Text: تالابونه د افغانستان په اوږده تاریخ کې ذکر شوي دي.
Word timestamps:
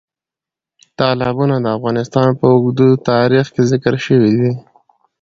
تالابونه 0.99 1.55
د 1.61 1.65
افغانستان 1.77 2.29
په 2.39 2.45
اوږده 2.53 2.89
تاریخ 3.09 3.45
کې 3.53 3.63
ذکر 3.71 3.95
شوي 4.05 4.31
دي. 4.39 4.51